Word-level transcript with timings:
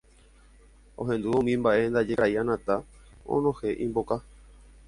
Ohendúvo 1.03 1.37
umi 1.43 1.53
mba'e 1.59 1.83
ndaje 1.91 2.13
karai 2.17 2.35
Anata 2.43 2.75
onohẽ 3.37 3.79
imboka 3.87 4.15